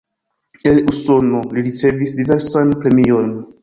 [0.69, 3.35] En Usono li ricevis diversajn premiojn.